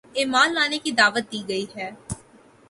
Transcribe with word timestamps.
ایمان 0.19 0.49
لانے 0.53 0.77
کی 0.83 0.91
دعوت 0.91 1.31
دی 1.31 1.41
گئی 1.47 1.65
ہے 1.75 1.89